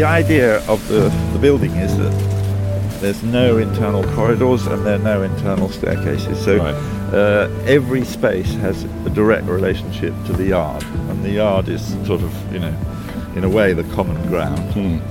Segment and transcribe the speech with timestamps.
[0.00, 2.10] The idea of the, the building is that
[3.02, 6.42] there's no internal corridors and there are no internal staircases.
[6.42, 6.74] So Right.
[7.12, 12.22] uh, every space has a direct relationship to the yard, and the yard is sort
[12.22, 12.74] of, you know,
[13.36, 14.56] in a way, the common ground.
[14.72, 15.02] Then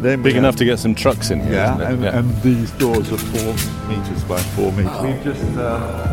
[0.00, 0.22] we Hmm.
[0.22, 1.52] Big have- enough to get some trucks in here.
[1.52, 1.92] yeah, isn't it?
[1.92, 2.18] and, Yeah.
[2.18, 3.52] and these doors are four
[3.86, 5.02] meters by four meters.
[5.02, 5.58] We've just.
[5.58, 6.08] Uh,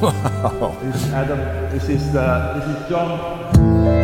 [0.82, 1.38] this is Adam.
[1.78, 3.99] This is uh, this is John.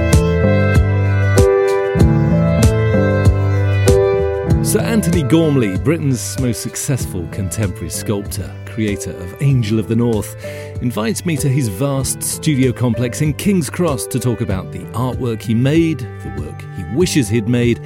[4.77, 10.37] Sir Antony Gormley, Britain's most successful contemporary sculptor, creator of Angel of the North,
[10.83, 15.41] invites me to his vast studio complex in King's Cross to talk about the artwork
[15.41, 17.79] he made, the work he wishes he'd made,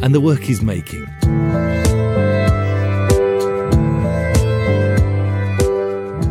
[0.00, 1.06] and the work he's making.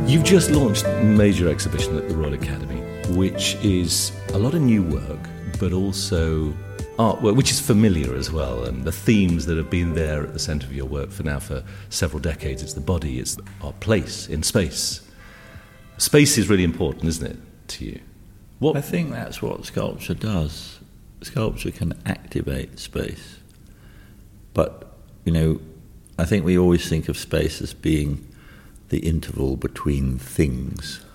[0.07, 4.61] You've just launched a major exhibition at the Royal Academy, which is a lot of
[4.61, 5.19] new work,
[5.59, 6.55] but also
[6.97, 10.39] artwork, which is familiar as well, and the themes that have been there at the
[10.39, 12.61] centre of your work for now for several decades.
[12.63, 15.01] It's the body, it's our place in space.
[15.97, 17.37] Space is really important, isn't it,
[17.69, 17.99] to you?
[18.59, 20.79] What I think that's what sculpture does.
[21.21, 23.37] Sculpture can activate space.
[24.53, 24.91] But,
[25.25, 25.61] you know,
[26.17, 28.27] I think we always think of space as being
[28.89, 31.05] the interval between things.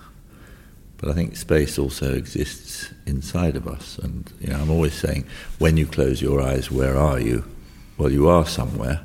[1.03, 3.97] But I think space also exists inside of us.
[3.97, 5.25] And, you know, I'm always saying,
[5.59, 7.43] when you close your eyes, where are you?
[7.97, 9.03] Well, you are somewhere,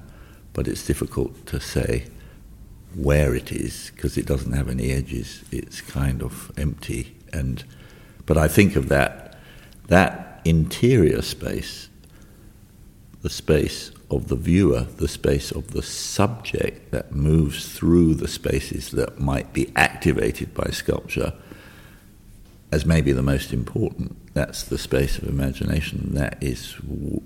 [0.53, 2.07] but it's difficult to say
[2.95, 5.43] where it is because it doesn't have any edges.
[5.51, 7.17] It's kind of empty.
[7.33, 7.65] And
[8.27, 9.37] but I think of that
[9.89, 11.89] that interior space,
[13.23, 18.93] the space of the viewer, the space of the subject that moves through the spaces
[18.93, 21.33] that might be activated by sculpture,
[22.71, 24.17] as maybe the most important.
[24.35, 26.15] That's the space of imagination.
[26.15, 26.77] That is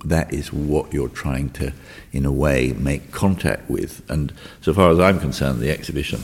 [0.04, 1.72] that is what you're trying to,
[2.12, 4.08] in a way, make contact with.
[4.10, 6.22] And so far as I'm concerned, the exhibition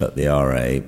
[0.00, 0.80] at the RA,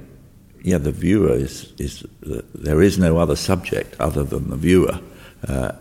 [0.62, 5.00] yeah, the viewer is is there is no other subject other than the viewer.
[5.47, 5.72] Uh,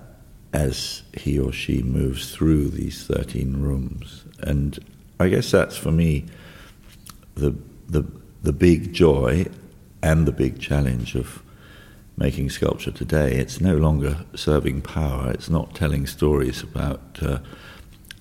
[0.53, 4.23] as he or she moves through these 13 rooms.
[4.39, 4.79] And
[5.19, 6.25] I guess that's for me
[7.35, 7.55] the,
[7.87, 8.03] the,
[8.43, 9.45] the big joy
[10.07, 11.43] and the big challenge of
[12.15, 13.33] making sculpture today.
[13.33, 17.01] It's no longer serving power, it's not telling stories about.
[17.21, 17.39] Uh,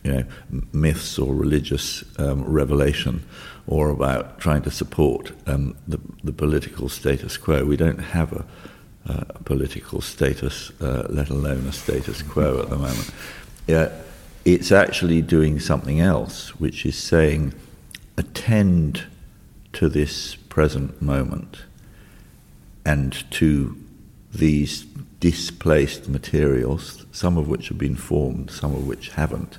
[0.04, 0.24] you know,
[0.72, 3.24] myths or religious um, revelation,
[3.66, 7.64] or about trying to support um, the, the political status quo.
[7.64, 8.44] We don't have a,
[9.06, 13.10] a political status, uh, let alone a status quo at the moment.
[13.66, 13.90] Yeah,
[14.44, 17.52] it's actually doing something else, which is saying,
[18.16, 19.06] attend
[19.72, 21.64] to this present moment
[22.86, 23.76] and to
[24.32, 24.84] these
[25.18, 29.58] displaced materials, some of which have been formed, some of which haven't,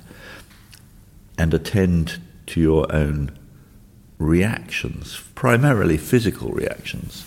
[1.36, 3.38] and attend to your own
[4.18, 7.26] reactions, primarily physical reactions.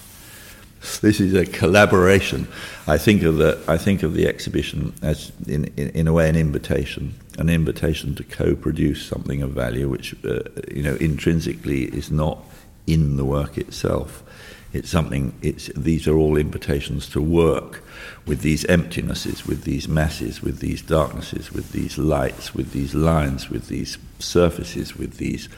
[1.01, 2.47] This is a collaboration.
[2.88, 6.27] I think of the I think of the exhibition as, in, in, in a way,
[6.27, 10.39] an invitation, an invitation to co-produce something of value, which uh,
[10.74, 12.44] you know intrinsically is not
[12.88, 14.24] in the work itself.
[14.73, 15.33] It's something.
[15.41, 17.83] It's these are all invitations to work
[18.25, 23.50] with these emptinesses, with these masses, with these darknesses, with these lights, with these lines,
[23.50, 25.50] with these surfaces, with these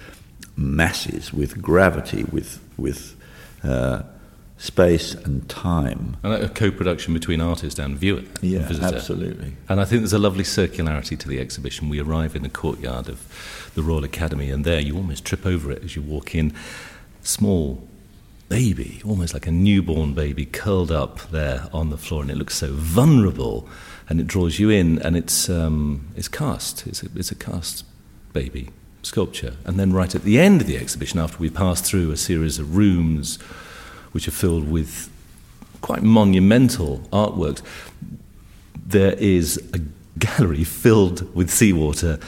[0.56, 3.16] masses, with gravity, with with
[3.64, 4.02] uh,
[4.58, 6.18] space and time.
[6.24, 8.20] And a co-production between artist and viewer.
[8.20, 8.96] and Yeah, visitor.
[8.96, 9.54] absolutely.
[9.70, 11.90] And I think there's a lovely circularity to the exhibition.
[11.90, 15.72] We arrive in the courtyard of the Royal Academy, and there you almost trip over
[15.72, 16.54] it as you walk in.
[17.22, 17.88] Small
[18.54, 22.56] baby, almost like a newborn baby, curled up there on the floor, and it looks
[22.56, 23.68] so vulnerable,
[24.08, 26.86] and it draws you in, and it's um, it's cast.
[26.86, 27.84] It's a, it's a cast
[28.32, 28.70] baby
[29.02, 32.16] sculpture, and then right at the end of the exhibition, after we pass through a
[32.16, 33.42] series of rooms,
[34.12, 35.10] which are filled with
[35.82, 37.64] quite monumental artworks,
[38.86, 39.80] there is a
[40.20, 42.20] gallery filled with seawater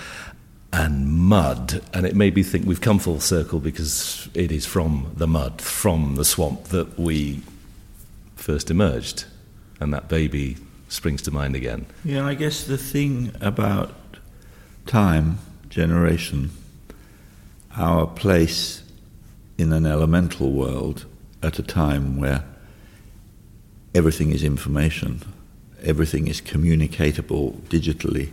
[0.75, 1.81] and mud.
[1.93, 5.61] And it made me think we've come full circle because it is from the mud,
[5.61, 7.41] from the swamp that we
[8.35, 9.23] first emerged.
[9.79, 10.57] And that baby
[10.89, 11.85] springs to mind again.
[12.03, 13.95] Yeah, I guess the thing about
[14.85, 15.39] time,
[15.69, 16.51] generation,
[17.77, 18.83] our place
[19.57, 21.05] in an elemental world
[21.41, 22.43] at a time where
[23.93, 25.21] everything is information,
[25.81, 28.31] everything is communicatable digitally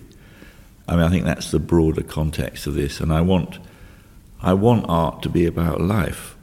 [0.88, 3.58] I mean, I think that's the broader context of this, and I want,
[4.40, 6.36] I want art to be about life,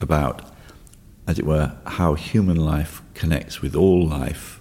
[0.00, 0.42] about,
[1.26, 4.60] as it were, how human life connects with all life.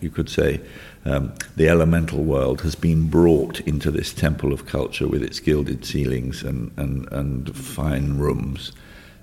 [0.00, 0.60] You could say
[1.04, 5.84] um, the elemental world has been brought into this temple of culture with its gilded
[5.84, 8.72] ceilings and, and, and fine rooms.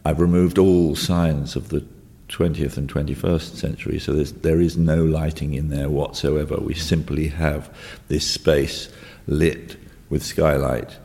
[0.05, 1.85] I've removed all signs of the
[2.29, 6.57] 20th and 21st century, so there is no lighting in there whatsoever.
[6.57, 7.75] We simply have
[8.07, 8.89] this space
[9.27, 9.77] lit
[10.09, 10.95] with skylight.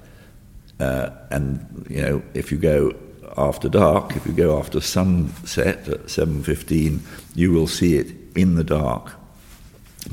[0.78, 2.94] Uh, and you know, if you go
[3.36, 7.00] after dark, if you go after sunset at 7:15,
[7.34, 9.12] you will see it in the dark.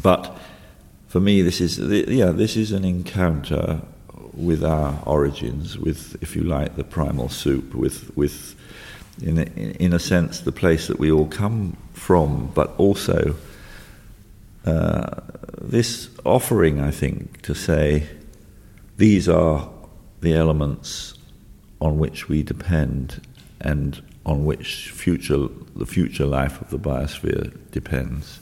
[0.02, 0.38] But
[1.08, 3.82] for me, this is yeah, this is an encounter
[4.34, 8.56] with our origins, with, if you like, the primal soup, with with
[9.22, 9.44] in a,
[9.80, 13.36] in a sense the place that we all come from, but also
[14.66, 15.22] uh,
[15.60, 18.08] this offering, I think, to say
[18.98, 19.70] these are
[20.22, 21.16] the elements
[21.80, 23.22] on which we depend
[23.60, 28.40] and on which future the future life of the biosphere depends.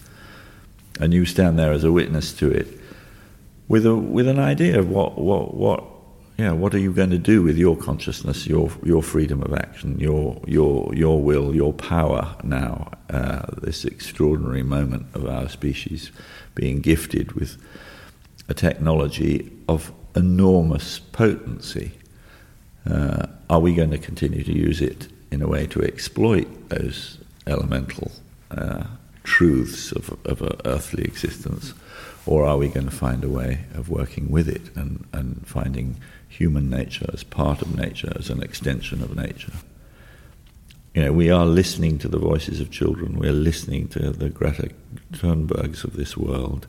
[0.99, 2.67] And you stand there as a witness to it
[3.69, 5.83] with a with an idea of what what what
[6.39, 9.99] yeah, what are you going to do with your consciousness, your your freedom of action,
[9.99, 12.91] your your your will, your power now?
[13.09, 16.11] Uh, this extraordinary moment of our species
[16.55, 17.57] being gifted with
[18.47, 21.91] a technology of enormous potency.
[22.89, 27.17] Uh, are we going to continue to use it in a way to exploit those
[27.47, 28.13] elemental
[28.51, 28.85] uh,
[29.23, 31.73] truths of, of earthly existence?
[32.25, 35.95] Or are we going to find a way of working with it and, and finding
[36.29, 39.51] human nature as part of nature, as an extension of nature.
[40.93, 44.69] You know, we are listening to the voices of children, we're listening to the Greta
[45.11, 46.67] Thunbergs of this world,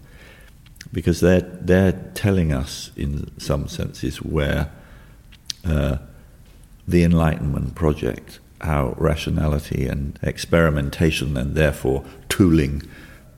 [0.93, 4.73] because they're, they're telling us, in some senses, where
[5.65, 5.99] uh,
[6.89, 12.05] the Enlightenment project, how rationality and experimentation and therefore
[12.41, 12.83] tooling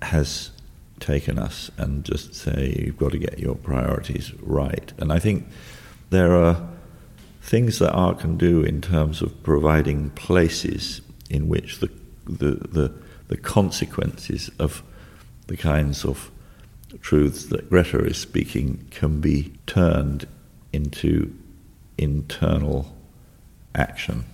[0.00, 0.52] has
[1.00, 4.92] taken us, and just say, you've got to get your priorities right.
[4.98, 5.48] And I think
[6.10, 6.68] there are
[7.40, 11.90] things that art can do in terms of providing places in which the,
[12.26, 12.94] the, the,
[13.26, 14.84] the consequences of
[15.48, 16.30] the kinds of
[17.00, 20.28] truths that Greta is speaking can be turned
[20.72, 21.36] into
[21.98, 22.96] internal
[23.74, 24.26] action.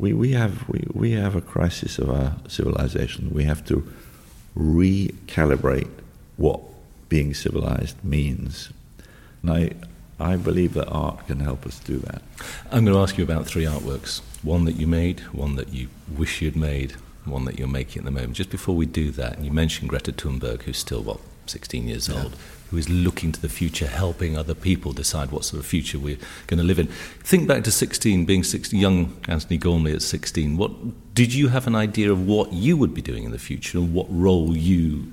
[0.00, 3.30] We, we, have, we, we have a crisis of our civilization.
[3.32, 3.86] We have to
[4.56, 5.90] recalibrate
[6.36, 6.60] what
[7.08, 8.70] being civilized means.
[9.42, 9.70] And I,
[10.18, 12.22] I believe that art can help us do that.
[12.70, 15.88] I'm going to ask you about three artworks one that you made, one that you
[16.16, 16.92] wish you'd made,
[17.24, 18.32] one that you're making at the moment.
[18.34, 22.22] Just before we do that, you mentioned Greta Thunberg, who's still, what, 16 years yeah.
[22.22, 22.36] old,
[22.70, 26.18] who is looking to the future, helping other people decide what sort of future we're
[26.46, 26.86] going to live in.
[26.86, 30.56] Think back to 16, being 16, young Antony Gormley at 16.
[30.56, 33.78] What did you have an idea of what you would be doing in the future
[33.78, 35.12] and what role you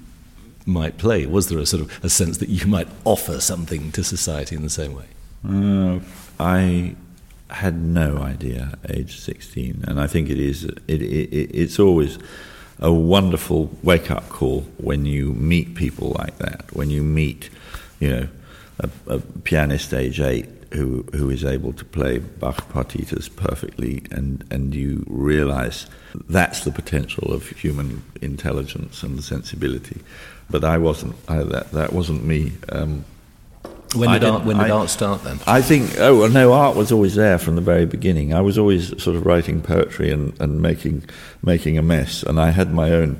[0.65, 1.25] might play?
[1.25, 4.61] Was there a sort of a sense that you might offer something to society in
[4.61, 5.05] the same way?
[5.47, 5.99] Uh,
[6.39, 6.95] I
[7.49, 10.65] had no idea, age 16, and I think it is.
[10.65, 12.19] It, it, it's always
[12.79, 16.65] a wonderful wake up call when you meet people like that.
[16.73, 17.49] When you meet,
[17.99, 18.27] you know,
[18.79, 24.43] a, a pianist age eight who who is able to play Bach partitas perfectly, and
[24.51, 25.87] and you realise
[26.29, 30.01] that's the potential of human intelligence and sensibility
[30.49, 31.15] but I wasn't.
[31.27, 32.53] I, that that wasn't me.
[32.69, 33.05] Um,
[33.95, 35.39] when did, art, when did I, art start then?
[35.47, 38.33] I think, oh, well, no, art was always there from the very beginning.
[38.33, 41.05] I was always sort of writing poetry and, and making,
[41.41, 42.23] making a mess.
[42.23, 43.19] And I had my own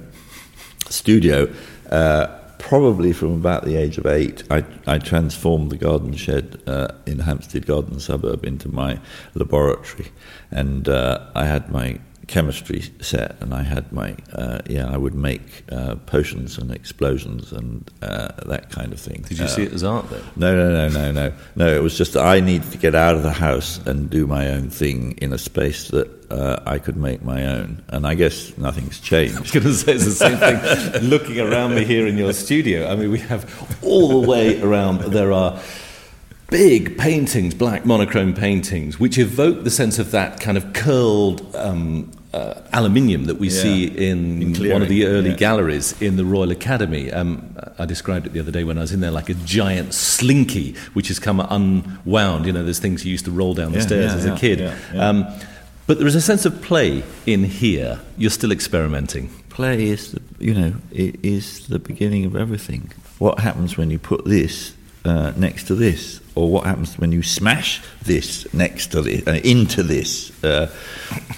[0.89, 1.53] studio.
[1.89, 2.27] Uh,
[2.59, 7.19] probably from about the age of eight, I, I transformed the garden shed uh, in
[7.19, 8.99] Hampstead Garden suburb into my
[9.35, 10.07] laboratory.
[10.51, 14.87] And uh, I had my chemistry set, and I had my uh, yeah.
[14.87, 19.23] I would make uh, potions and explosions and uh, that kind of thing.
[19.27, 20.21] Did you see it as art then?
[20.35, 21.75] No, no, no, no, no, no.
[21.75, 24.49] It was just that I needed to get out of the house and do my
[24.49, 27.83] own thing in a space that uh, I could make my own.
[27.87, 29.37] And I guess nothing's changed.
[29.37, 31.03] I was going to say it's the same thing.
[31.09, 34.99] Looking around me here in your studio, I mean, we have all the way around.
[34.99, 35.59] There are
[36.49, 42.11] big paintings, black monochrome paintings, which evoke the sense of that kind of curled um,
[42.37, 43.61] uh, aluminium that we Yeah.
[43.63, 45.35] see in, In one of the early yeah.
[45.47, 47.11] galleries in the Royal Academy.
[47.11, 47.27] Um,
[47.79, 50.75] I described it the other day when I was in there like a giant slinky,
[50.93, 52.45] which has come unwound.
[52.45, 54.61] You know, there's things you used to roll down the Yeah, stairs as a kid.
[54.95, 55.25] Um,
[55.87, 57.99] but there is a sense of play in here.
[58.17, 59.29] You're still experimenting.
[59.49, 62.91] Play is, the, you know, it is the beginning of everything.
[63.19, 64.73] What happens when you put this
[65.05, 69.39] uh, next to this, or what happens when you smash this next to this, uh,
[69.43, 70.69] into this, uh,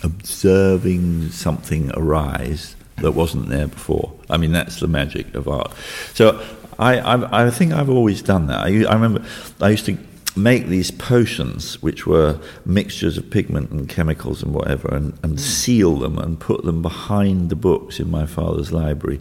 [0.03, 4.11] observing something arise that wasn't there before.
[4.29, 5.73] I mean, that's the magic of art.
[6.13, 6.43] So
[6.77, 8.59] I, I, I think I've always done that.
[8.59, 9.23] I, I remember
[9.61, 9.97] I used to
[10.35, 15.97] make these potions, which were mixtures of pigment and chemicals and whatever, and, and seal
[15.97, 19.19] them and put them behind the books in my father's library,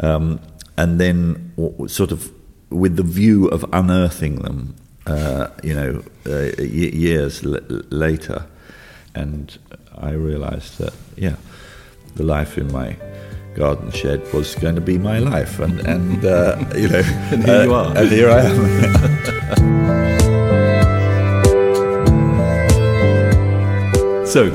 [0.00, 0.40] um,
[0.76, 1.52] and then
[1.88, 2.30] sort of
[2.70, 4.74] with the view of unearthing them,
[5.06, 6.64] uh, you know, uh, y-
[7.06, 7.58] years l-
[7.90, 8.46] later,
[9.14, 9.56] and
[9.98, 11.36] I realised that yeah,
[12.16, 12.96] the life in my
[13.54, 17.64] garden shed was going to be my life, and and uh, you know, And here
[17.64, 17.96] you are.
[17.96, 19.70] and here I am.
[24.26, 24.48] So,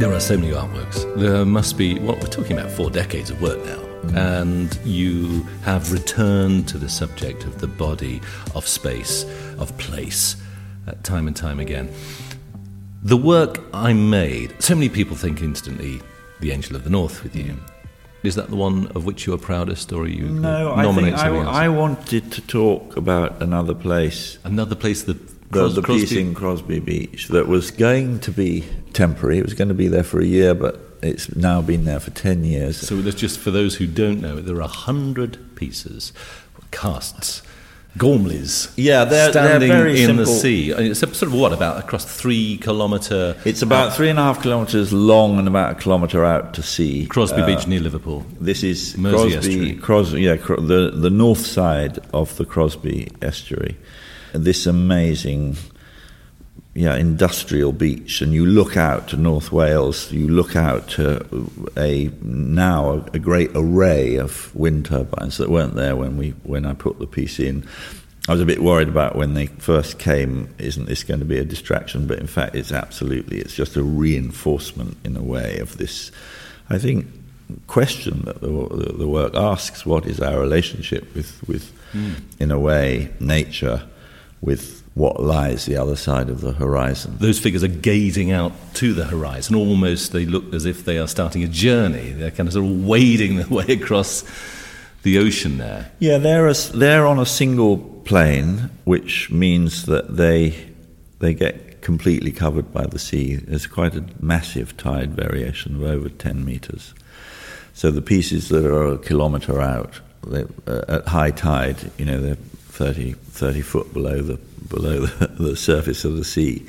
[0.00, 1.04] there are so many artworks.
[1.16, 3.78] There must be, well, we're talking about four decades of work now.
[4.14, 8.20] And you have returned to the subject of the body,
[8.54, 9.24] of space,
[9.58, 10.36] of place,
[10.86, 11.90] uh, time and time again.
[13.02, 16.00] The work I made, so many people think instantly
[16.40, 17.56] The Angel of the North with you.
[18.22, 21.16] Is that the one of which you are proudest, or are you No, I think
[21.16, 21.64] I?
[21.64, 25.18] I wanted to talk about another place, Another place that
[25.52, 29.38] the, Cros- the piece in Crosby Beach, that was going to be temporary.
[29.38, 32.10] It was going to be there for a year, but it's now been there for
[32.10, 32.76] 10 years.
[32.76, 36.12] So that's just for those who don't know, there are a hundred pieces,
[36.70, 37.42] casts,
[37.98, 40.70] gormleys, Yeah, they're- they're standing very in the sea.
[40.70, 44.92] It's sort of what about across three kilometre It's about three and a half kilometres
[44.94, 47.04] long and about a kilometre out to sea.
[47.06, 48.24] Crosby Uh, Beach near Liverpool.
[48.40, 49.72] This is Mersey Crosby, Estuary.
[49.74, 53.76] Cros- yeah, the the north side of the Crosby estuary.
[54.32, 55.56] This amazing,
[56.74, 60.10] yeah, industrial beach, and you look out to North Wales.
[60.10, 61.24] You look out to
[61.76, 66.74] a now a, great array of wind turbines that weren't there when we when I
[66.74, 67.66] put the piece in.
[68.28, 70.54] I was a bit worried about when they first came.
[70.58, 72.06] Isn't this going to be a distraction?
[72.06, 73.38] But in fact, it's absolutely.
[73.38, 76.10] It's just a reinforcement in a way of this.
[76.70, 77.06] I think
[77.66, 82.12] question that the, the, the work asks: What is our relationship with, with hmm.
[82.38, 83.82] in a way, nature,
[84.42, 87.16] with what lies the other side of the horizon?
[87.18, 89.54] Those figures are gazing out to the horizon.
[89.54, 92.10] Almost they look as if they are starting a journey.
[92.10, 94.24] They're kind of sort of wading their way across
[95.02, 95.90] the ocean there.
[95.98, 100.68] Yeah, they're a, they're on a single plane, which means that they
[101.20, 103.36] they get completely covered by the sea.
[103.36, 106.94] There's quite a massive tide variation of over ten meters.
[107.74, 112.20] So the pieces that are a kilometre out they, uh, at high tide, you know,
[112.20, 112.36] they're
[112.72, 114.38] 30, 30 foot below the
[114.68, 116.66] below the, the surface of the sea.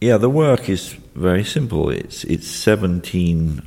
[0.00, 1.90] Yeah, the work is very simple.
[1.90, 3.62] It's it's 17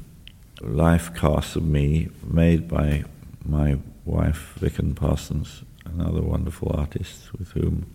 [0.62, 3.04] life casts of me made by
[3.46, 7.86] my wife Vicken Parsons, another wonderful artist with whom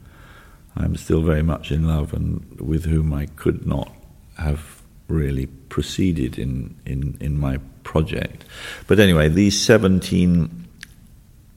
[0.77, 3.93] I'm still very much in love and with whom I could not
[4.39, 8.45] have really proceeded in, in, in my project.
[8.87, 10.67] But anyway, these 17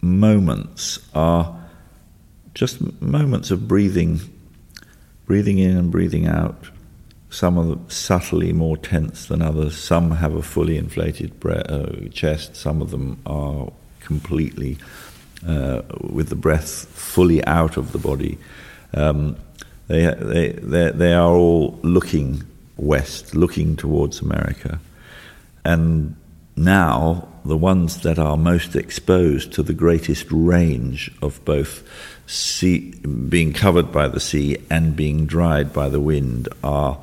[0.02, 1.57] moments are
[2.58, 4.20] just moments of breathing,
[5.28, 6.70] breathing in and breathing out.
[7.30, 9.78] Some are subtly more tense than others.
[9.78, 12.56] Some have a fully inflated bre- uh, chest.
[12.56, 14.80] Some of them are completely
[15.48, 18.40] uh, with the breath fully out of the body.
[18.92, 19.38] Um,
[19.88, 22.44] they, they, they, they are all looking
[22.76, 24.80] west, looking towards America.
[25.64, 26.16] And
[26.56, 31.84] now, the ones that are most exposed to the greatest range of both
[32.28, 32.92] sea,
[33.30, 37.00] being covered by the sea and being dried by the wind are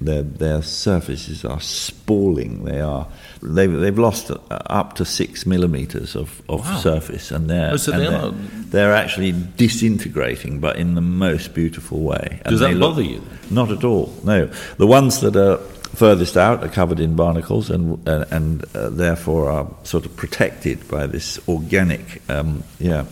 [0.00, 2.64] their, their surfaces are spalling.
[2.64, 3.06] They are
[3.40, 8.00] they've, they've lost up to six millimeters of, of surface, and they're Oh, so and
[8.02, 12.40] they they're, are- they're actually disintegrating, but in the most beautiful way.
[12.44, 13.22] And Does that look- bother you?
[13.50, 14.12] Not at all.
[14.24, 14.46] No,
[14.78, 15.60] the ones that are
[15.94, 20.86] furthest out are covered in barnacles and and, and uh, therefore are sort of protected
[20.88, 23.04] by this organic um, yeah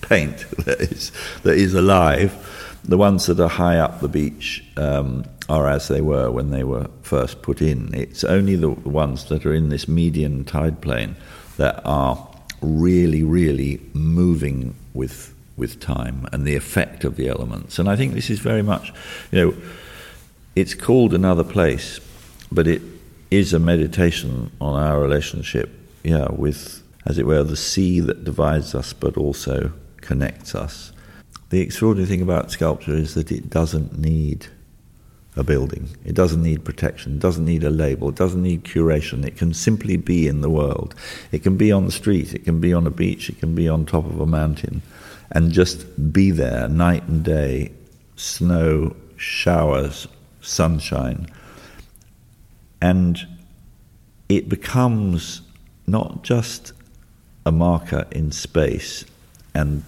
[0.00, 2.58] paint that is that is alive.
[2.84, 6.64] The ones that are high up the beach um, are as they were when they
[6.64, 7.94] were first put in.
[7.94, 11.14] It's only the ones that are in this median tide plane
[11.58, 12.28] that are
[12.60, 17.78] really, really moving with with time and the effect of the elements.
[17.78, 18.92] And I think this is very much,
[19.30, 19.54] you know,
[20.54, 22.00] it's called another place,
[22.50, 22.82] but it
[23.30, 25.70] is a meditation on our relationship,
[26.02, 30.92] yeah, with, as it were, the sea that divides us but also connects us.
[31.48, 34.46] The extraordinary thing about sculpture is that it doesn't need
[35.36, 35.88] a building.
[36.04, 37.14] It doesn't need protection.
[37.14, 38.10] It doesn't need a label.
[38.10, 39.24] It doesn't need curation.
[39.26, 40.94] It can simply be in the world.
[41.30, 42.34] It can be on the street.
[42.34, 43.30] It can be on a beach.
[43.30, 44.82] It can be on top of a mountain.
[45.30, 47.72] And just be there night and day,
[48.16, 50.06] snow, showers,
[50.42, 51.26] sunshine.
[52.80, 53.26] And
[54.28, 55.42] it becomes
[55.86, 56.72] not just
[57.44, 59.04] a marker in space
[59.54, 59.82] and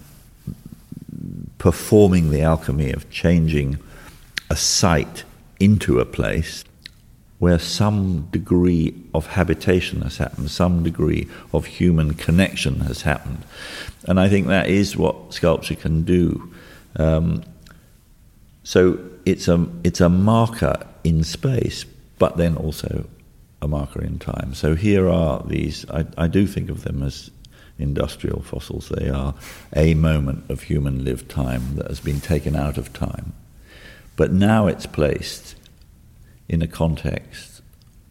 [1.57, 3.79] performing the alchemy of changing
[4.49, 5.23] a site
[5.59, 6.63] into a place
[7.39, 13.43] where some degree of habitation has happened, some degree of human connection has happened.
[14.07, 16.53] And I think that is what sculpture can do.
[16.95, 17.43] Um,
[18.65, 21.85] so it's a, it's a marker in space,
[22.17, 23.07] but then also
[23.61, 24.55] a marker in time.
[24.55, 27.29] So here are these, I, I do think of them as
[27.77, 28.89] industrial fossils.
[28.89, 29.35] They are
[29.75, 33.33] a moment of human lived time that has been taken out of time.
[34.15, 35.55] But now it's placed
[36.49, 37.61] in a context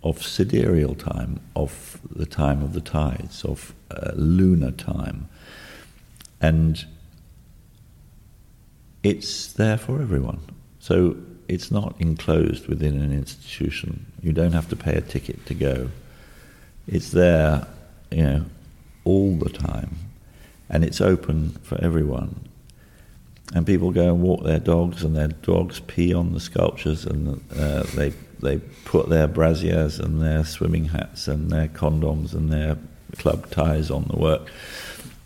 [0.04, 5.28] of sidereal time, of the time of the tides, of uh, lunar time.
[6.40, 6.86] And
[9.04, 10.40] it's there for everyone.
[10.80, 14.06] So it's not enclosed within an institution.
[14.22, 15.90] You don't have to pay a ticket to go.
[16.88, 17.66] It's there,
[18.10, 18.44] you know,
[19.04, 19.96] all the time.
[20.68, 22.48] And it's open for everyone
[23.52, 27.40] and people go and walk their dogs, and their dogs pee on the sculptures, and
[27.56, 32.76] uh, they they put their brassieres and their swimming hats and their condoms and their
[33.16, 34.50] club ties on the work.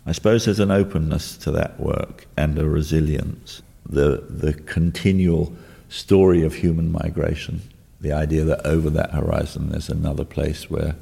[0.05, 3.61] I suppose there's an openness to that work and a resilience.
[3.89, 5.53] The the continual
[5.89, 7.61] story of human migration,
[7.99, 10.95] the idea that over that horizon there's another place where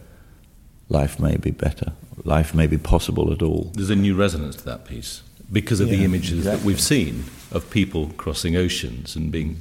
[0.89, 1.91] life may be better,
[2.23, 3.71] life may be possible at all.
[3.73, 5.21] There's a new resonance to that piece
[5.51, 6.59] because of yeah, the images exactly.
[6.59, 9.57] that we've seen of people crossing oceans and being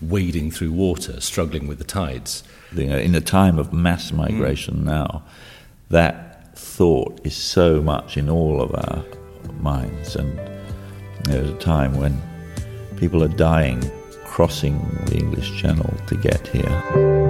[0.00, 2.42] wading through water, struggling with the tides.
[2.76, 4.84] In a time of mass migration mm.
[4.84, 5.22] now,
[5.90, 9.04] that thought is so much in all of our
[9.60, 10.16] minds.
[10.16, 10.38] And
[11.24, 12.20] there's a time when
[12.96, 13.82] people are dying
[14.24, 17.22] crossing the English Channel to get here.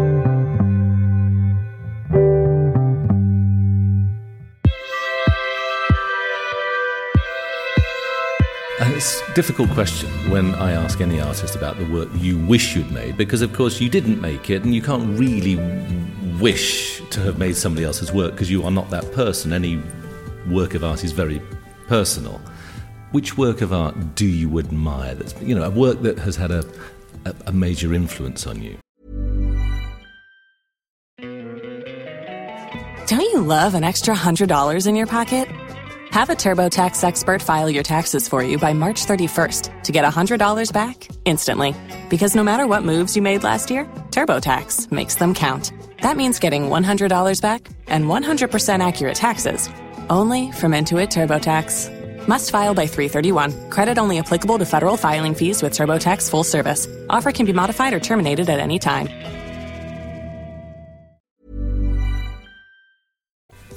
[9.03, 12.93] it's a difficult question when I ask any artist about the work you wish you'd
[12.93, 15.57] made, because of course you didn't make it, and you can't really
[16.41, 19.53] wish to have made somebody else's work because you are not that person.
[19.53, 19.83] Any
[20.49, 21.43] work of art is very
[21.89, 22.41] personal.
[23.13, 25.15] Which work of art do you admire?
[25.15, 26.65] That's you know a work that has had a,
[27.27, 28.79] a, a major influence on you.
[33.07, 35.47] Don't you love an extra hundred dollars in your pocket?
[36.11, 40.73] Have a TurboTax expert file your taxes for you by March 31st to get $100
[40.73, 41.75] back instantly.
[42.11, 45.73] Because no matter what moves you made last year, TurboTax makes them count.
[46.03, 49.71] That means getting $100 back and 100% accurate taxes
[50.11, 52.02] only from Intuit TurboTax.
[52.27, 53.71] Must file by 331.
[53.71, 56.89] Credit only applicable to federal filing fees with TurboTax full service.
[57.11, 59.09] Offer can be modified or terminated at any time.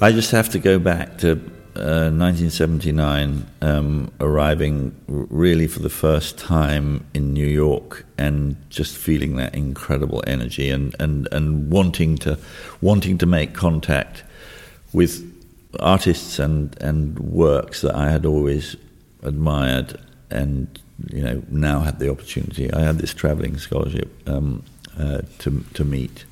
[0.00, 1.40] I just have to go back to
[1.74, 9.36] 1979, uh, um, arriving really for the first time in New York and just feeling
[9.36, 12.38] that incredible energy and, and, and wanting to
[12.80, 14.22] wanting to make contact
[14.92, 15.35] with
[15.80, 18.76] artists and, and works that I had always
[19.22, 20.66] admired and
[21.10, 22.72] you know now had the opportunity.
[22.72, 24.64] I had this traveling scholarship um,
[24.98, 26.24] uh, to to meet.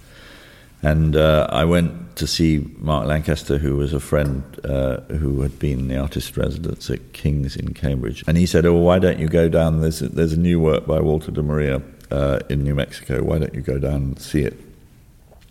[0.83, 5.59] And uh, I went to see Mark Lancaster, who was a friend uh, who had
[5.59, 8.23] been the artist residence at King's in Cambridge.
[8.27, 9.81] And he said, Oh, why don't you go down?
[9.81, 11.81] There's a, there's a new work by Walter de Maria
[12.11, 13.23] uh, in New Mexico.
[13.23, 14.59] Why don't you go down and see it?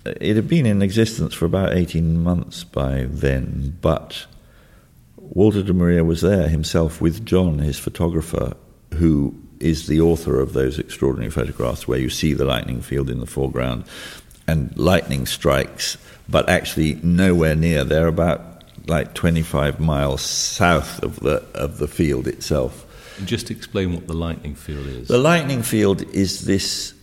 [0.05, 4.25] Uh, it had been in existence for about 18 months by then, but
[5.17, 8.55] Walter de Maria was there himself with John, his photographer,
[8.95, 13.19] who is the author of those extraordinary photographs where you see the lightning field in
[13.19, 13.85] the foreground
[14.47, 17.83] and lightning strikes, but actually nowhere near.
[17.83, 22.85] They're about like 25 miles south of the of the field itself.
[23.25, 25.07] Just explain what the lightning field is.
[25.07, 26.93] The lightning field is this.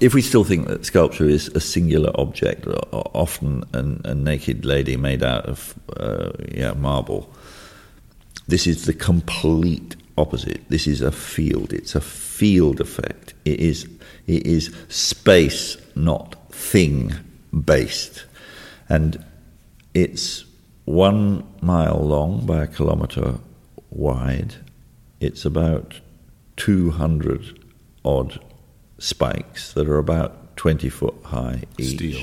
[0.00, 4.96] If we still think that sculpture is a singular object, often an, a naked lady
[4.96, 7.30] made out of uh, yeah marble,
[8.48, 10.62] this is the complete opposite.
[10.70, 11.74] This is a field.
[11.74, 13.34] It's a field effect.
[13.44, 13.86] It is
[14.26, 17.14] it is space, not thing
[17.52, 18.24] based,
[18.88, 19.22] and
[19.92, 20.44] it's
[20.86, 23.34] one mile long by a kilometre
[23.90, 24.54] wide.
[25.20, 26.00] It's about
[26.56, 27.58] 200
[28.04, 28.40] odd
[29.00, 31.96] spikes that are about 20 foot high each.
[31.96, 32.20] Steel.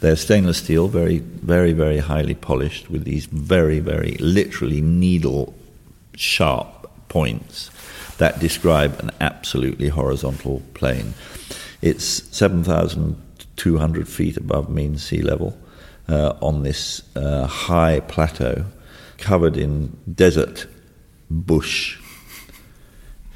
[0.00, 5.54] They're stainless steel, very, very, very highly polished, with these very, very literally needle
[6.14, 7.70] sharp points
[8.18, 11.14] that describe an absolutely horizontal plane.
[11.82, 15.58] It's 7,200 feet above mean sea level
[16.08, 18.64] uh, on this uh, high plateau
[19.18, 20.66] covered in desert
[21.30, 21.98] bush.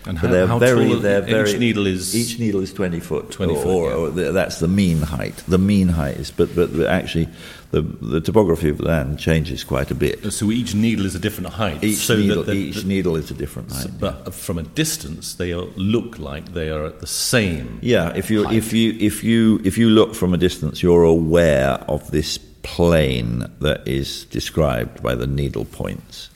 [0.07, 2.73] And But how, they're how very, tall they're very, each needle is each needle is
[2.73, 3.31] twenty foot.
[3.33, 3.97] 20 foot, or, yeah.
[3.97, 5.37] or th- that's the mean height.
[5.49, 7.29] The mean height is, but but actually,
[7.73, 10.33] the the topography of the land changes quite a bit.
[10.33, 11.83] so each needle is a different height.
[11.83, 13.99] Each so needle, that the- each the- needle is a different height.
[13.99, 17.79] but from a distance, they are, look like they are at the same.
[17.83, 18.57] Yeah, if you height.
[18.57, 23.47] if you if you if you look from a distance, you're aware of this plane
[23.61, 26.31] that is described by the needle points,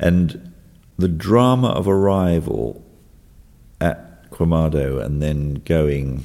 [0.00, 0.52] and
[0.98, 2.82] the drama of arrival
[3.80, 6.24] at Quemado and then going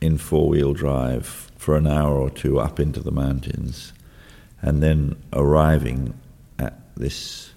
[0.00, 1.26] in four wheel drive
[1.56, 3.92] for an hour or two up into the mountains,
[4.62, 6.14] and then arriving
[6.58, 7.50] at this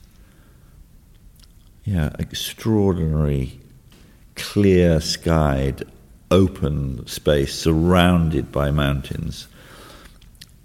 [1.84, 3.60] yeah extraordinary
[4.36, 5.84] clear skied,
[6.30, 9.48] open space surrounded by mountains,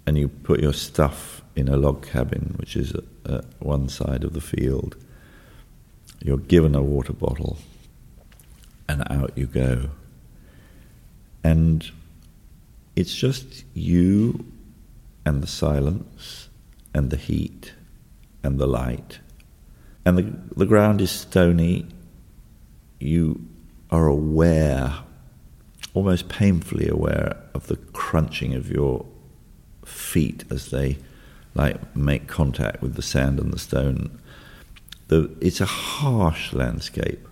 [0.05, 4.23] and you put your stuff in a log cabin, which is at, at one side
[4.23, 4.95] of the field.
[6.23, 7.57] You're given a water bottle,
[8.87, 9.89] and out you go.
[11.43, 11.89] And
[12.95, 14.45] it's just you
[15.25, 16.49] and the silence
[16.93, 17.73] and the heat
[18.43, 19.19] and the light.
[20.05, 21.85] And the, the ground is stony.
[22.99, 23.45] You
[23.91, 24.93] are aware,
[25.93, 29.05] almost painfully aware, of the crunching of your
[29.85, 30.97] feet as they
[31.55, 34.19] like make contact with the sand and the stone.
[35.07, 37.26] The, it's a harsh landscape.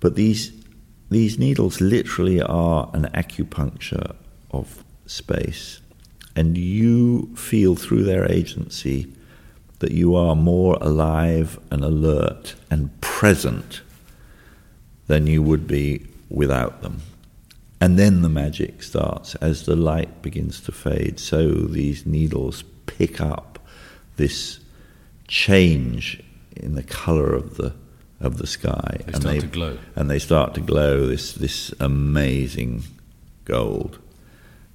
[0.00, 0.52] But these
[1.10, 4.14] these needles literally are an acupuncture
[4.52, 5.80] of space,
[6.36, 9.12] and you feel through their agency
[9.80, 13.80] that you are more alive and alert and present
[15.08, 17.00] than you would be without them.
[17.80, 21.18] And then the magic starts as the light begins to fade.
[21.18, 23.58] So these needles pick up
[24.16, 24.60] this
[25.26, 26.22] change
[26.54, 27.74] in the color of the
[28.20, 29.78] of the sky, They and start to glow.
[29.96, 32.84] and they start to glow this this amazing
[33.44, 33.98] gold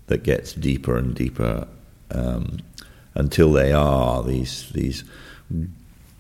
[0.08, 1.68] that gets deeper and deeper
[2.12, 2.58] um,
[3.14, 5.04] until they are these these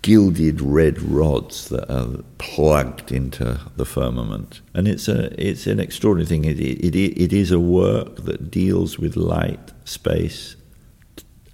[0.01, 4.61] gilded red rods that are plugged into the firmament.
[4.75, 6.45] And it's a it's an extraordinary thing.
[6.45, 10.55] It it, it, it is a work that deals with light, space,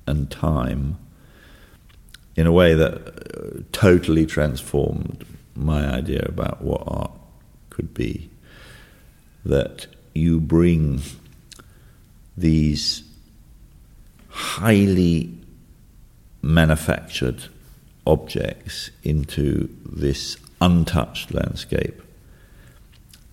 [0.05, 0.97] and time
[2.35, 5.25] in a way that uh, totally transformed
[5.55, 7.11] my idea about what art
[7.69, 8.29] could be.
[9.45, 11.01] That you bring
[12.37, 13.03] these
[14.29, 15.33] highly
[16.41, 17.43] manufactured
[18.05, 22.01] objects into this untouched landscape,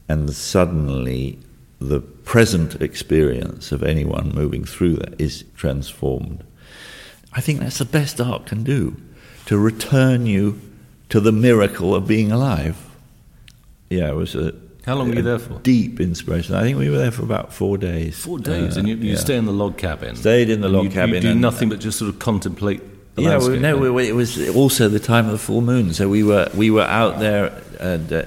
[0.09, 1.39] and suddenly
[1.81, 6.45] the present experience of anyone moving through that is transformed.
[7.33, 8.97] I think that's the best art can do
[9.47, 10.61] to return you
[11.11, 12.77] to the miracle of being alive.
[13.91, 14.53] Yeah, it was a.
[14.85, 15.59] How long were you there for?
[15.61, 16.55] Deep inspiration.
[16.55, 18.19] I think we were there for about four days.
[18.19, 19.17] Four days, Uh, and you, you yeah.
[19.17, 20.17] stay in the log cabin.
[20.17, 22.81] Stayed in the log you, cabin You do and- nothing but just sort of contemplate
[23.15, 23.95] the yeah, well, no, then?
[23.95, 26.85] we- it was also the time of the full moon, so we were we were
[26.85, 28.23] out there, uh, d-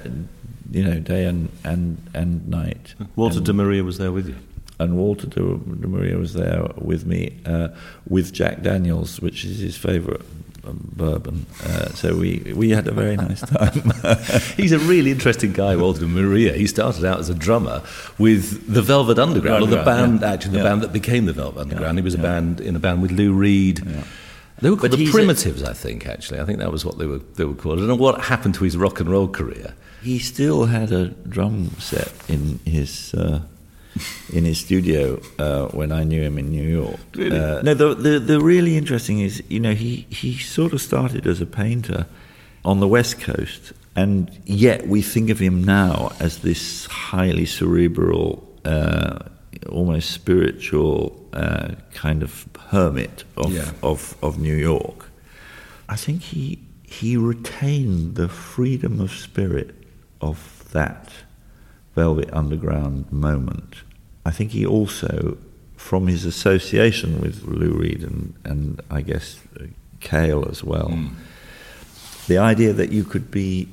[0.70, 2.94] you know, day and and and night.
[3.16, 4.36] Walter and, de Maria was there with you.
[4.78, 5.40] and Walter de,
[5.88, 7.68] Maria was there with me, uh,
[8.08, 10.22] with Jack Daniels, which is his favourite
[10.64, 11.46] bourbon.
[11.64, 13.92] Uh, so we we had a very nice time.
[14.56, 16.52] He's a really interesting guy, Walter Maria.
[16.54, 17.82] He started out as a drummer
[18.18, 20.32] with the Velvet Underground, or the band, yeah.
[20.32, 20.64] actually, the Yeah.
[20.64, 21.98] band that became the Velvet Underground.
[21.98, 23.82] he was a band in a band with Lou Reed.
[24.60, 26.06] They were called But the Primitives, I think.
[26.06, 27.18] Actually, I think that was what they were.
[27.34, 27.78] They were called.
[27.78, 29.74] I don't know what happened to his rock and roll career.
[30.04, 33.40] he still had a drum set in his uh,
[34.32, 37.00] in his studio uh, when I knew him in New York.
[37.14, 37.38] Really?
[37.38, 41.26] Uh, no, the, the the really interesting is you know he he sort of started
[41.26, 42.06] as a painter
[42.64, 48.42] on the West Coast, and yet we think of him now as this highly cerebral,
[48.64, 49.18] uh,
[49.68, 53.72] almost spiritual uh, kind of hermit of, Yeah.
[53.82, 55.06] of of New York.
[55.88, 59.74] I think he he retained the freedom of spirit
[60.20, 60.38] of
[60.72, 61.10] that
[61.94, 63.82] Velvet Underground moment.
[64.24, 65.36] I think he also,
[65.76, 69.64] from his association with Lou Reed and, and I guess uh,
[70.00, 70.98] Cale as well,
[72.28, 73.68] the idea that you could be,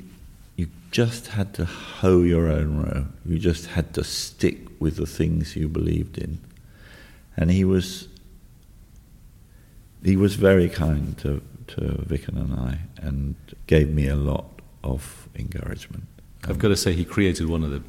[0.56, 3.06] you just had to hoe your own row.
[3.26, 6.40] You just had to stick with the things you believed in.
[7.38, 8.08] And he was,
[10.04, 13.36] he was very kind to, to Vicken and I and
[13.68, 16.08] gave me a lot of encouragement.
[16.50, 17.82] I've got to say, he created one of the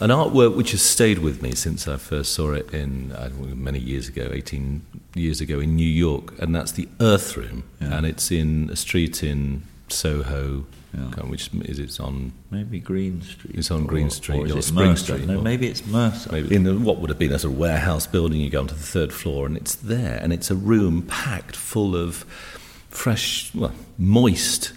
[0.00, 3.48] an artwork which has stayed with me since I first saw it in I don't
[3.48, 4.82] know, many years ago, eighteen
[5.14, 7.96] years ago in New York, and that's the Earth Room, Yeah.
[7.96, 11.00] and it's in a street in Soho, Yeah.
[11.26, 13.54] which is it's on Maybe Green Street.
[13.56, 15.04] It's on Green Street or, or Spring Mercer?
[15.14, 16.30] Street No, or- maybe it's Mercer.
[16.32, 18.40] maybe in a, what would have been a sort of warehouse building.
[18.40, 21.94] You go onto the third floor, and it's there, and it's a room packed full
[21.94, 22.24] of
[22.90, 24.72] fresh, well, moist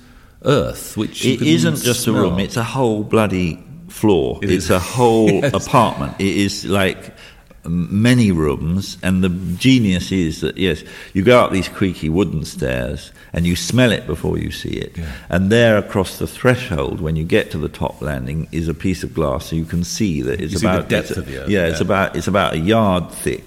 [0.47, 4.39] earth, which It isn't just a room; it's a whole bloody floor.
[4.41, 4.71] It it's is.
[4.71, 5.53] a whole Yes.
[5.67, 6.13] apartment.
[6.19, 7.13] It is like
[7.69, 10.83] many rooms, and the genius is that yes,
[11.13, 14.95] you go up these creaky wooden stairs and you smell it before you see it,
[15.29, 19.03] and there across the threshold, when you get to the top landing, is a piece
[19.03, 21.37] of glass, so you can see that it's You about depth it's a- of the
[21.39, 23.43] earth, Yeah, it's about it's about a yard thick,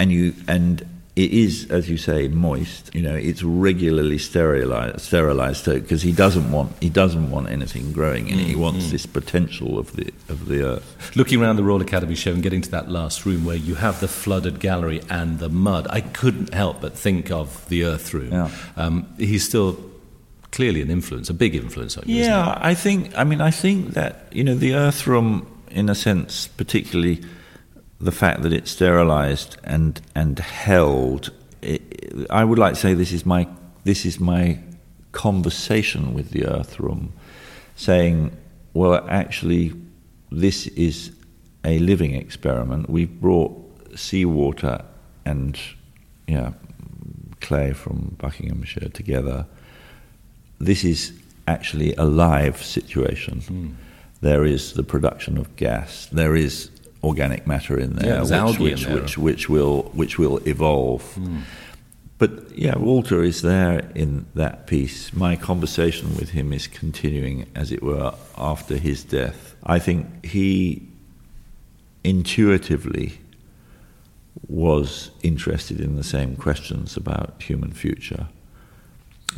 [0.00, 0.82] and you and
[1.16, 2.92] it is, as you say, moist.
[2.92, 8.26] You know, it's regularly sterilized, sterilized because he doesn't want he doesn't want anything growing
[8.28, 8.42] in it.
[8.46, 11.16] Mm, He wants this potential of the of the earth.
[11.16, 14.00] Looking around the Royal Academy show and getting to that last room where you have
[14.00, 18.32] the flooded gallery and the mud, I couldn't help but think of the Earth Room.
[18.32, 18.50] Yeah.
[18.76, 19.78] Um, he's still
[20.50, 22.22] clearly an influence, a big influence on you.
[22.22, 23.16] isn't Yeah, I think.
[23.16, 27.22] I mean, I think that you know the Earth Room, in a sense, particularly
[28.00, 31.30] the fact that it's sterilized and and held.
[31.62, 33.48] It, I would like to say this is my
[33.84, 34.58] this is my
[35.12, 37.12] conversation with the Earth Room,
[37.76, 38.36] saying,
[38.72, 39.72] well, actually,
[40.30, 41.12] this is
[41.64, 42.90] a living experiment.
[42.90, 43.52] We've brought
[43.96, 44.84] seawater
[45.24, 45.58] and
[46.26, 46.52] yeah,
[47.40, 49.46] clay from Buckinghamshire together
[50.60, 51.12] this is
[51.46, 53.40] actually a live situation.
[53.40, 53.70] Hmm.
[54.20, 56.06] There is the production of gas.
[56.10, 56.70] There is
[57.04, 58.94] organic matter in there, Yeah, which, algae in there.
[58.94, 61.02] which, which will which will evolve.
[61.14, 61.40] Hmm.
[62.18, 65.12] But yeah, Walter is there in that piece.
[65.12, 69.56] My conversation with him is continuing, as it were, after his death.
[69.64, 70.86] I think he
[72.04, 73.18] intuitively
[74.46, 78.28] was interested in the same questions about human future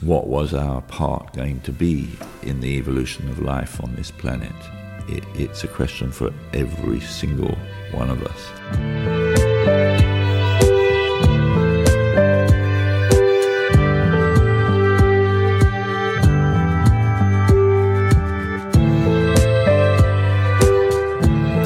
[0.00, 2.08] what was our part going to be
[2.42, 4.52] in the evolution of life on this planet?
[5.08, 7.56] It, it's a question for every single
[7.92, 9.56] one of us.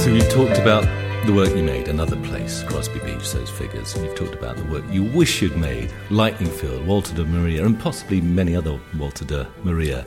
[0.02, 0.84] So you've talked about
[1.26, 4.64] the work you made, Another Place, Crosby Beach, those figures, and you've talked about the
[4.64, 9.24] work you wish you'd made, Lightning Field, Walter de Maria, and possibly many other Walter
[9.24, 10.04] de Maria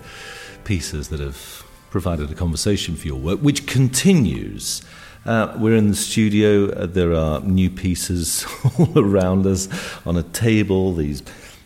[0.64, 4.82] pieces that have provided a conversation for your work, which continues.
[5.28, 6.68] Uh, we're in the studio.
[6.72, 8.48] Uh, there are new pieces
[8.80, 9.70] all around us
[10.04, 10.96] on a table.
[10.96, 11.22] These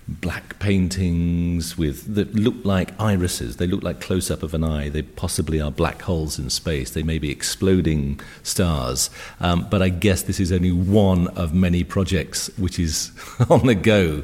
[0.09, 3.55] black paintings with that look like irises.
[3.55, 4.89] They look like close up of an eye.
[4.89, 6.91] They possibly are black holes in space.
[6.91, 9.09] They may be exploding stars.
[9.39, 13.11] Um, but I guess this is only one of many projects which is
[13.49, 14.23] on the go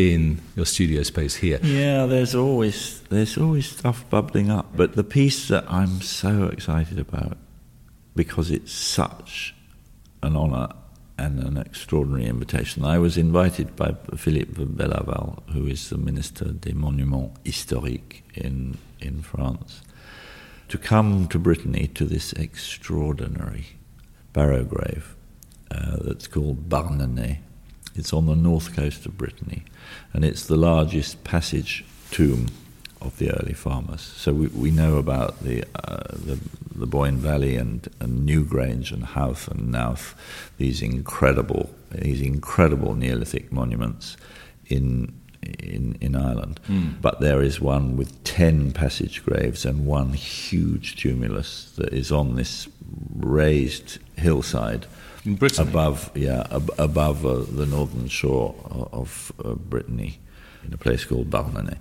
[0.00, 1.58] in your studio space here.
[1.62, 6.98] Yeah, there's always there's always stuff bubbling up, but the piece that I'm so excited
[6.98, 7.36] about
[8.14, 9.54] because it's such
[10.22, 10.68] an honour
[11.18, 12.84] and an extraordinary invitation.
[12.84, 19.22] I was invited by Philippe Bellaval, who is the Minister des Monuments Historiques in in
[19.22, 19.82] France,
[20.68, 23.66] to come to Brittany to this extraordinary
[24.32, 25.16] barrow grave
[25.70, 27.38] uh, that's called Barnenez.
[27.94, 29.64] It's on the north coast of Brittany,
[30.12, 32.48] and it's the largest passage tomb
[33.00, 34.00] of the early farmers.
[34.00, 36.38] So we, we know about the, uh, the
[36.80, 40.14] the Boyne Valley and, and Newgrange and Dowth and Knowth,
[40.56, 44.16] these incredible these incredible Neolithic monuments
[44.66, 46.60] in in in Ireland.
[47.00, 52.36] But there is one with ten passage graves and one huge tumulus that is on
[52.36, 52.68] this
[53.16, 54.86] raised hillside
[55.24, 55.68] In Brittany?
[55.68, 58.54] above, yeah, ab- above uh, the northern shore
[58.92, 60.18] of uh, Brittany,
[60.66, 61.76] in a place called Balnane.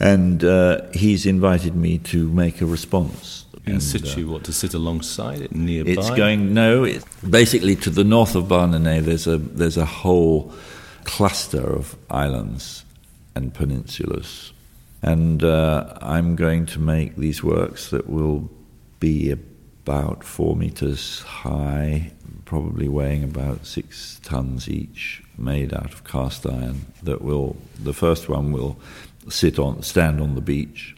[0.00, 3.44] And uh, he's invited me to make a response.
[3.66, 5.90] In And, situ, what, to sit alongside it, nearby?
[5.90, 6.84] it's going no.
[6.84, 9.04] It's basically to the north of Barnenez.
[9.04, 10.52] There's a there's a whole
[11.04, 12.84] cluster of islands
[13.34, 14.52] and peninsulas,
[15.02, 18.48] and uh, I'm going to make these works that will
[19.00, 19.34] be
[19.88, 22.12] about four meters high,
[22.44, 26.84] probably weighing about six tons each, made out of cast iron.
[27.02, 28.76] That will the first one will
[29.30, 30.94] sit on stand on the beach.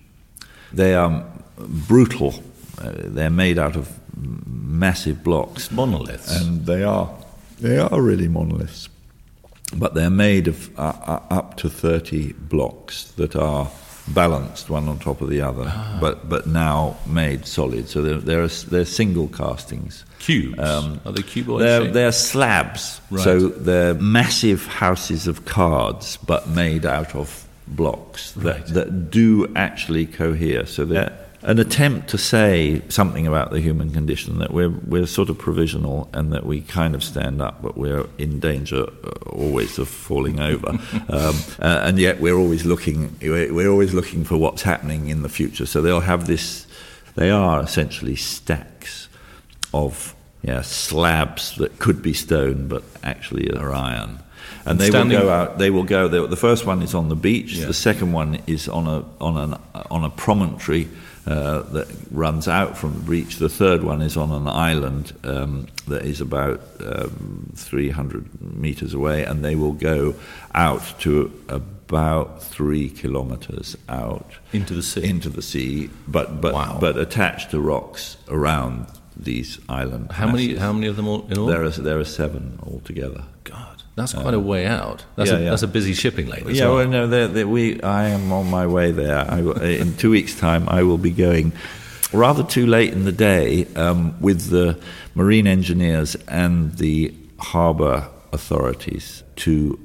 [0.72, 1.24] They are
[1.57, 2.35] brutal.
[2.79, 6.35] Uh, they're made out of massive blocks, monoliths.
[6.40, 7.09] and they are
[7.61, 8.88] they are really monoliths.
[9.72, 13.70] But they're made of uh, uh, up to thirty blocks that are
[14.14, 15.99] balanced one on top of the other, Ah.
[16.01, 17.88] but but now made solid.
[17.88, 20.05] So they're they're, they're single castings.
[20.18, 20.59] Cubes?
[20.59, 23.01] Um, Are they cuboid They're, they're slabs.
[23.11, 23.25] Right.
[23.25, 28.66] So they're massive houses of cards, but made out of blocks that, Right.
[28.75, 30.66] that do actually cohere.
[30.66, 35.31] So they're an attempt to say something about the human condition that we're we're sort
[35.31, 39.79] of provisional and that we kind of stand up, but we're in danger uh, always
[39.79, 40.68] of falling over,
[41.09, 45.22] um, uh, and yet we're always looking we're, we're always looking for what's happening in
[45.22, 45.66] the future.
[45.66, 46.66] So they'll have this.
[47.14, 49.09] They are essentially stacks
[49.72, 54.20] of yeah, slabs that could be stone but actually are iron.
[54.64, 55.59] And they Standing- will go out.
[55.59, 56.09] They will go.
[56.09, 57.55] The, the first one is on the beach.
[57.55, 57.66] Yeah.
[57.66, 59.59] The second one is on a on an
[59.90, 60.88] on a promontory
[61.26, 63.37] uh, that runs out from the beach.
[63.37, 69.24] The third one is on an island um, that is about um, 300 meters away,
[69.24, 70.14] and they will go
[70.54, 75.04] out to about three kilometers out Into the sea?
[75.09, 76.78] Into the sea, but but Wow.
[76.80, 80.12] but attached to rocks around these island.
[80.12, 80.54] How many?
[80.56, 81.46] How many of them all, in all?
[81.46, 83.24] There are there are seven altogether.
[83.44, 85.05] God, that's quite a way out.
[85.17, 85.51] That's, yeah, a, yeah.
[85.51, 86.45] that's a busy shipping lane.
[86.49, 86.77] Yeah, well.
[86.77, 87.81] well, no, they're, they're, we.
[87.83, 89.19] I am on my way there.
[89.31, 91.53] I, in two weeks' time, I will be going
[92.13, 94.79] rather too late in the day um, with the
[95.15, 99.79] marine engineers and the harbour authorities to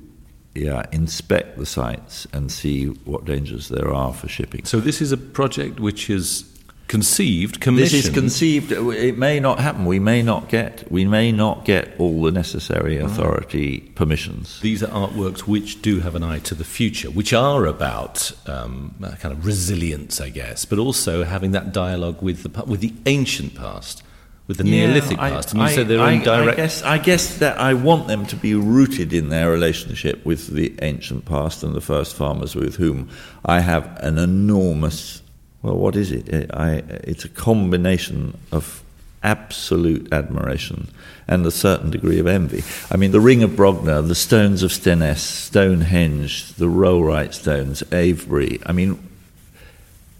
[0.53, 4.65] yeah inspect the sites and see what dangers there are for shipping.
[4.65, 6.43] So this is a project which is
[6.87, 8.71] conceived, This is conceived.
[8.71, 9.85] It may not happen.
[9.85, 10.89] We may not get.
[10.91, 14.59] We may not get all the necessary authority permissions.
[14.61, 18.93] These are artworks which do have an eye to the future, which are about um,
[19.19, 23.55] kind of resilience, I guess, but also having that dialogue with the with the ancient
[23.55, 24.03] past,
[24.47, 25.51] with the Neolithic I- past.
[25.51, 26.59] And you I- said they're I, in direct.
[26.59, 30.47] I guess, I guess that I want them to be rooted in their relationship with
[30.47, 33.09] the ancient past and the first farmers with whom
[33.43, 35.21] I have an enormous.
[35.65, 36.51] Well, what is it?
[36.53, 38.83] I, it's a combination of
[39.23, 40.89] absolute admiration
[41.27, 42.63] and a certain degree of envy.
[42.91, 48.59] I mean, the Ring of Brodgar, the stones of Stenness, Stonehenge, the Rollright stones, Avebury.
[48.63, 49.09] I mean,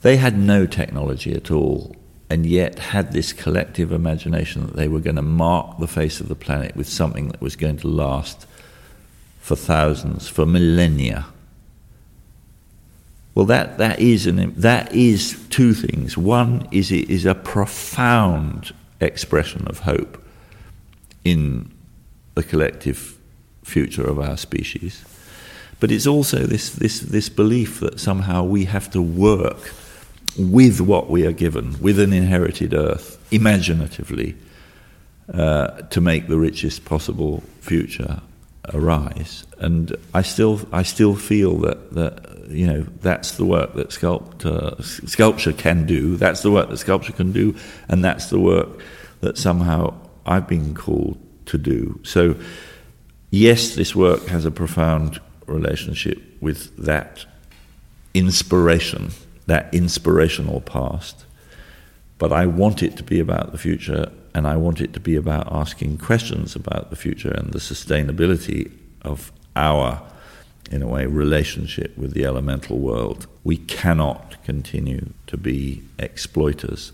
[0.01, 1.95] they had no technology at all,
[2.27, 6.27] and yet had this collective imagination that they were going to mark the face of
[6.27, 8.47] the planet with something that was going to last
[9.41, 11.27] for thousands, for millennia.
[13.35, 16.17] Well, that, that, is an, that is two things.
[16.17, 20.25] One is it is a profound expression of hope
[21.25, 21.69] in
[22.35, 23.17] the collective
[23.63, 25.03] future of our species.
[25.81, 29.73] But it's also this, this, this belief that somehow we have to work
[30.37, 34.35] with what we are given, with an inherited earth, imaginatively,
[35.33, 38.21] uh, to make the richest possible future
[38.73, 39.45] arise.
[39.59, 44.75] And I still, I still feel that, that you know, that's the work that sculptor,
[44.81, 47.55] sculpture can do, that's the work that sculpture can do,
[47.87, 48.69] and that's the work
[49.21, 49.93] that somehow
[50.25, 51.99] I've been called to do.
[52.03, 52.35] So,
[53.31, 57.25] yes, this work has a profound relationship with that
[58.13, 59.11] inspiration,
[59.45, 61.25] that inspirational past.
[62.17, 65.15] But I want it to be about the future, and I want it to be
[65.15, 68.69] about asking questions about the future and the sustainability
[69.01, 70.01] of our,
[70.69, 73.27] in a way, relationship with the elemental world.
[73.45, 76.91] We cannot continue to be exploiters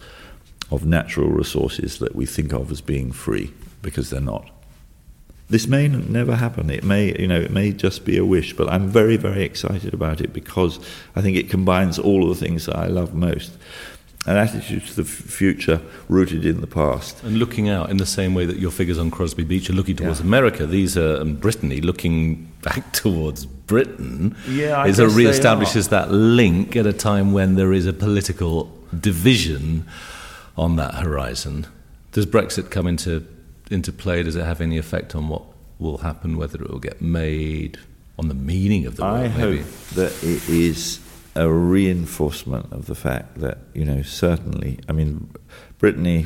[0.69, 4.47] of natural resources that we think of as being free, because they're not.
[5.49, 6.69] This may never happen.
[6.69, 8.55] It may, you know, it may just be a wish.
[8.55, 10.79] But I'm very, very excited about it because
[11.15, 13.51] I think it combines all of the things that I love most:
[14.27, 17.23] an attitude to the future rooted in the past.
[17.23, 19.95] and looking out in the same way that your figures on Crosby Beach are looking
[19.95, 20.25] towards Yeah.
[20.27, 24.35] America, these are um, Brittany looking back towards Britain.
[24.47, 27.93] Yeah, I is a guess re-establishes that link at a time when there is a
[27.93, 28.69] political
[28.99, 29.85] division
[30.55, 31.65] on that horizon.
[32.11, 33.25] Does Brexit come into
[33.71, 34.21] into play?
[34.21, 35.43] Does it have any effect on what
[35.79, 36.37] will happen?
[36.37, 37.79] Whether it will get made,
[38.19, 39.09] on the meaning of the word?
[39.09, 39.57] I maybe?
[39.59, 40.99] hope that it is
[41.35, 44.79] a reinforcement of the fact that you know certainly.
[44.87, 45.33] I mean,
[45.77, 46.25] Brittany,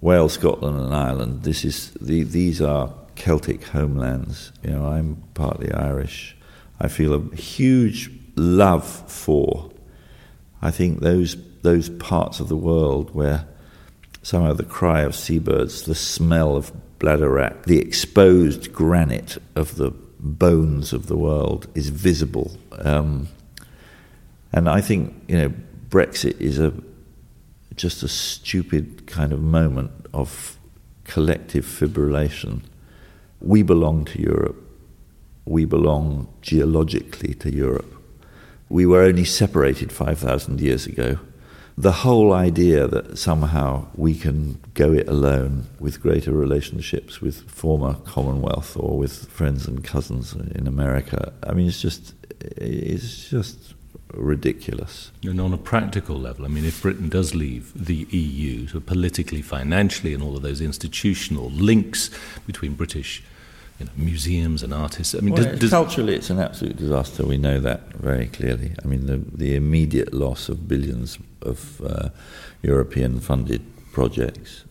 [0.00, 1.42] Wales, Scotland, and Ireland.
[1.42, 4.52] This is the, these are Celtic homelands.
[4.62, 6.36] You know, I'm partly Irish.
[6.80, 9.70] I feel a huge love for.
[10.60, 13.46] I think those those parts of the world where
[14.22, 20.92] somehow the cry of seabirds, the smell of bladderwrack, the exposed granite of the bones
[20.92, 22.56] of the world is visible.
[22.78, 23.28] Um,
[24.54, 25.52] and I think you know
[25.90, 26.72] Brexit is a
[27.74, 30.58] just a stupid kind of moment of
[31.02, 32.62] collective fibrillation.
[33.40, 34.56] We belong to Europe.
[35.44, 37.92] We belong geologically to Europe.
[38.68, 41.18] We were only separated 5,000 years ago.
[41.76, 47.94] The whole idea that somehow we can go it alone with greater relationships with former
[48.06, 53.74] Commonwealth or with friends and cousins in America, I mean, it's just, it's just
[54.12, 55.10] ridiculous.
[55.22, 59.42] And on a practical level, I mean, if Britain does leave the EU, so politically,
[59.42, 62.10] financially, and all of those institutional links
[62.46, 63.22] between British
[63.78, 67.26] you know, museums and artists, I mean, Well, does, does, culturally, it's an absolute disaster.
[67.26, 68.74] We know that very clearly.
[68.84, 72.10] I mean, the, the immediate loss of billions of uh,
[72.62, 74.64] European funded projects.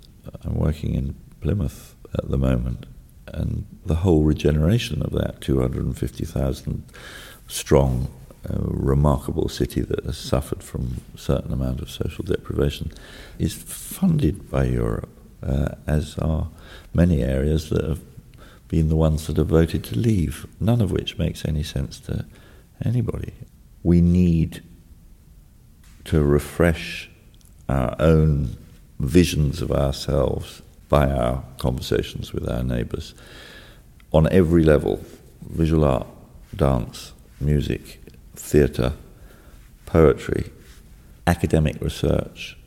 [0.44, 2.86] I'm working in Plymouth at the moment,
[3.28, 6.84] and the whole regeneration of that 250,000
[7.48, 8.08] strong,
[8.50, 12.92] uh, remarkable city that has suffered from a certain amount of social deprivation
[13.40, 15.10] is funded by Europe,
[15.42, 16.50] uh, as are
[16.94, 18.02] many areas that have
[18.68, 22.26] been the ones that have voted to leave, none of which makes any sense to
[22.84, 23.34] anybody.
[23.84, 24.64] We need
[26.06, 27.10] to refresh
[27.70, 28.58] our own
[29.00, 33.14] visions of ourselves by our conversations with our neighbours
[34.12, 35.04] on every level
[35.50, 36.08] visual art,
[36.56, 38.03] dance, music,
[38.36, 38.94] theatre,
[39.86, 40.52] poetry,
[41.28, 42.58] academic research.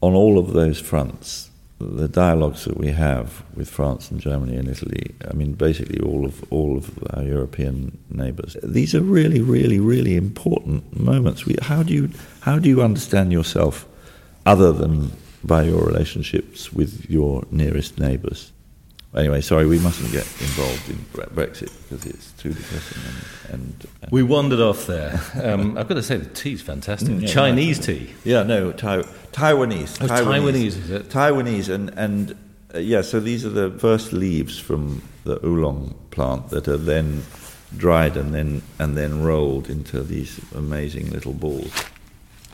[0.00, 4.68] On all of those fronts, the dialogues that we have with France and Germany and
[4.68, 9.78] Italy, I mean, basically all of all of our European neighbours, these are really, really,
[9.78, 11.46] really important moments.
[11.46, 12.10] We, how do you
[12.40, 13.86] how do you understand yourself
[14.44, 15.12] other than
[15.44, 18.52] by your relationships with your nearest neighbours?
[19.16, 20.96] Anyway, sorry, we mustn't get involved in
[21.34, 23.02] Brexit because it's too depressing.
[23.48, 25.18] And, and, and we wandered off there.
[25.42, 27.08] Um, I've got to say, the tea's fantastic.
[27.08, 28.10] Mm, yeah, Chinese tea.
[28.24, 30.02] Yeah, no, tai- Taiwanese.
[30.02, 31.08] Oh, Taiwanese, is it?
[31.08, 32.36] Taiwanese, and and
[32.74, 33.00] uh, yeah.
[33.00, 37.22] So these are the first leaves from the oolong plant that are then
[37.78, 41.72] dried and then and then rolled into these amazing little balls.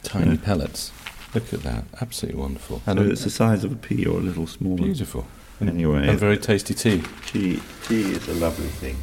[0.05, 0.93] Tiny pellets.
[1.35, 1.85] Look at that.
[2.01, 2.83] Absolutely wonderful.
[2.87, 4.77] And it's the size of a pea or a little smaller.
[4.85, 5.27] beautiful.
[5.61, 7.03] Anyway, And very tasty tea.
[7.27, 8.97] tea tea is a lovely thing.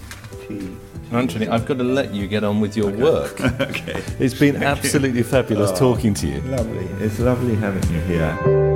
[0.47, 0.69] Tea.
[1.11, 3.39] Antony, I've got to let you get on with your work.
[3.61, 4.01] okay.
[4.19, 6.41] It's been absolutely fabulous oh, talking to you.
[6.41, 6.85] Lovely.
[7.05, 8.70] It's lovely having you here.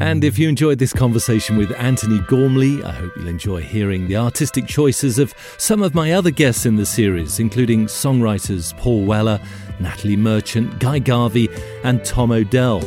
[0.00, 4.16] And if you enjoyed this conversation with Antony Gormley, I hope you'll enjoy hearing the
[4.16, 9.38] artistic choices of some of my other guests in the series, including songwriters Paul Weller,
[9.78, 11.50] Natalie Merchant, Guy Garvey,
[11.84, 12.80] and Tom Odell.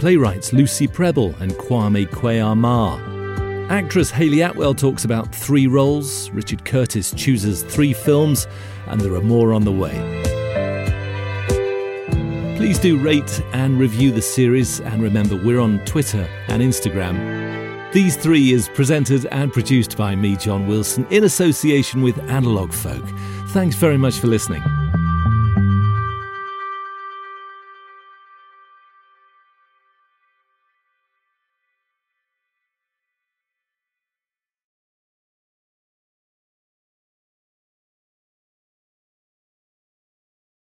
[0.00, 3.70] Playwrights Lucy Prebble and Kwame Kwei-Armah.
[3.70, 8.48] Actress Hayley Atwell talks about three roles, Richard Curtis chooses three films,
[8.88, 10.27] and there are more on the way.
[12.58, 17.92] Please do rate and review the series, and remember we're on Twitter and Instagram.
[17.92, 23.04] These Three is presented and produced by me, John Wilson, in association with Analog Folk.
[23.50, 24.60] Thanks very much for listening.